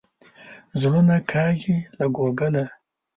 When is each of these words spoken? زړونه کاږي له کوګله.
زړونه 0.81 1.17
کاږي 1.31 1.77
له 1.97 2.05
کوګله. 2.15 2.65